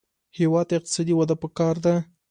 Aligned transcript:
هېواد 0.39 0.65
ته 0.69 0.73
اقتصادي 0.79 1.13
وده 1.15 1.35
پکار 1.41 1.75
ده 1.85 1.93